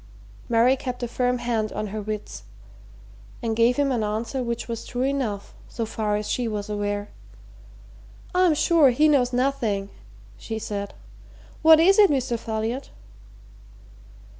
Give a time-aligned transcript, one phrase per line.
[0.49, 2.41] Mary kept a firm hand on her wits
[3.43, 7.09] and gave him an answer which was true enough, so far as she was aware.
[8.33, 9.91] "I'm sure he knows nothing,"
[10.39, 10.95] she said.
[11.61, 12.39] "What is it, Mr.
[12.39, 12.89] Folliot?"